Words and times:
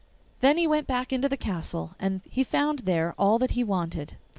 Then 0.39 0.57
he 0.57 0.65
went 0.65 0.87
back 0.87 1.13
into 1.13 1.29
the 1.29 1.37
castle, 1.37 1.91
and 1.99 2.21
he 2.27 2.43
found 2.43 2.79
there 2.79 3.13
all 3.19 3.37
that 3.37 3.51
he 3.51 3.63
wanted. 3.63 4.17